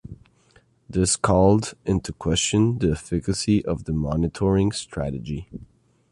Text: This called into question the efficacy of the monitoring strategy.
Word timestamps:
This 0.89 1.15
called 1.15 1.75
into 1.85 2.11
question 2.11 2.79
the 2.79 2.93
efficacy 2.93 3.63
of 3.63 3.83
the 3.83 3.93
monitoring 3.93 4.71
strategy. 4.71 5.47